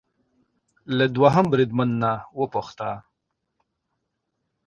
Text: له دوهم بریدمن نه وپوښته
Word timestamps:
له 0.97 1.05
دوهم 1.15 1.45
بریدمن 1.51 1.89
نه 2.01 2.11
وپوښته 2.39 2.89